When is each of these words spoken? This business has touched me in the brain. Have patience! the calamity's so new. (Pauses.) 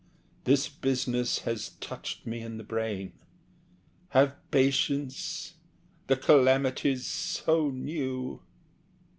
This 0.45 0.67
business 0.67 1.39
has 1.41 1.73
touched 1.79 2.25
me 2.25 2.41
in 2.41 2.57
the 2.57 2.63
brain. 2.63 3.13
Have 4.09 4.33
patience! 4.49 5.53
the 6.07 6.15
calamity's 6.15 7.05
so 7.05 7.69
new. 7.69 8.37
(Pauses.) 8.37 8.45